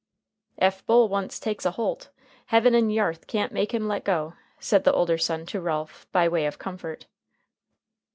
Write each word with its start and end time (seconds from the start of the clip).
"Ef 0.57 0.83
Bull 0.87 1.07
once 1.09 1.39
takes 1.39 1.63
a 1.63 1.69
holt, 1.69 2.09
heaven 2.47 2.73
and 2.73 2.91
yarth 2.91 3.27
can't 3.27 3.51
make 3.53 3.71
him 3.71 3.87
let 3.87 4.03
go," 4.03 4.33
said 4.57 4.83
the 4.83 4.91
older 4.93 5.19
son 5.19 5.45
to 5.45 5.61
Ralph, 5.61 6.07
by 6.11 6.27
way 6.27 6.47
of 6.47 6.57
comfort. 6.57 7.05